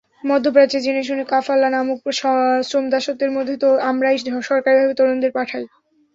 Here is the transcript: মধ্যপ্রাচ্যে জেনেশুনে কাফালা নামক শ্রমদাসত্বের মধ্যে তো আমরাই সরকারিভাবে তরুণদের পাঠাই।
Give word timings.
মধ্যপ্রাচ্যে 0.23 0.79
জেনেশুনে 0.85 1.23
কাফালা 1.31 1.69
নামক 1.69 1.99
শ্রমদাসত্বের 2.63 3.31
মধ্যে 3.37 3.55
তো 3.63 3.69
আমরাই 3.89 4.17
সরকারিভাবে 4.49 4.93
তরুণদের 4.99 5.31
পাঠাই। 5.37 5.65